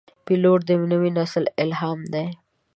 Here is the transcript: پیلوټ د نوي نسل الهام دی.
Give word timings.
پیلوټ 0.25 0.59
د 0.67 0.71
نوي 0.91 1.11
نسل 1.17 1.43
الهام 1.63 1.99
دی. 2.13 2.27